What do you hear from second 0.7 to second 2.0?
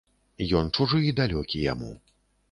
чужы і далёкі яму.